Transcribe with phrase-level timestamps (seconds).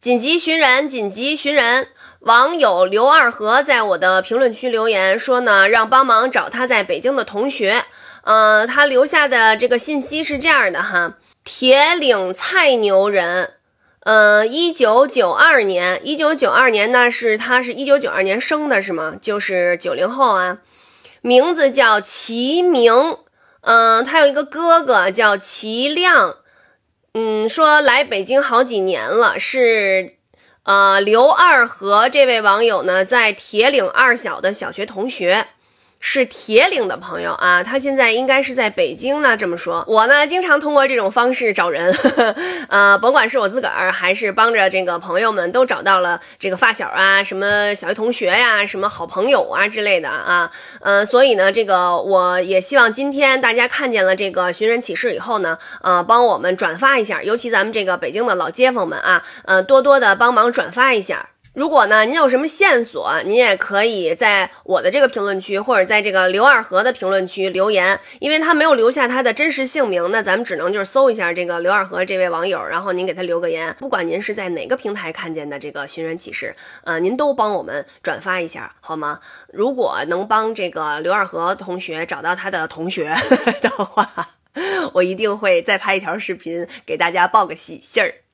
[0.00, 1.88] 紧急寻人，紧急寻人！
[2.20, 7.84] 网友刘二和在我的评论区留言说呢，让帮忙找他在北京的同学。
[8.22, 13.56] 呃，他留下的这个信息是这样的哈：铁岭菜牛人，
[14.04, 19.16] 呃，一九九二年，一九九二年呢是他是一九九二年生的，是吗？
[19.20, 20.60] 就是九零后啊，
[21.20, 23.18] 名字叫齐明，
[23.60, 26.36] 嗯，他有一个哥哥叫齐亮。
[27.12, 30.14] 嗯，说来北京好几年了，是，
[30.62, 35.48] 呃，刘二和这位网友呢，在铁岭二小的小学同学。
[36.02, 39.36] 是铁岭的朋友啊，他现在应该是在北京呢。
[39.36, 41.94] 这么说，我呢经常通过这种方式找人，
[42.68, 50.50] 呃，甭管是我自个儿还是帮着这个朋友们，都找到了这个发小啊，什么小学同学呀，什么好朋友啊之类的啊，
[50.80, 61.29] 呃，所以呢，这个我也希望今天大家看见了这个寻人启事以后呢，呃，帮我们转发一下，尤其咱们这个北京的老街坊们啊，呃，多多的帮忙转发一下。
[61.52, 79.18] 如果呢，您有什么线索，您也可以在我的这个评论区，或者在这个刘二和的评论区留言，因为他没有留下他的真实姓名，那咱们只能就是搜一下这个刘二和这位网友，然后您给他留个言，不管您是在哪个平台看见的这个寻人启事，呃，您都帮我们转发一下好吗？
[79.52, 83.12] 如果能帮这个刘二和同学找到他的同学
[83.60, 84.08] 的话，
[84.92, 88.14] 我一定会再拍一条视频给大家报个喜信儿。